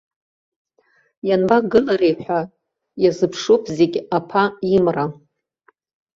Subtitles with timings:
[1.27, 2.39] Ианбагылари ҳәа
[3.03, 4.43] иазыԥшуп зегь аԥа
[4.75, 5.05] имра.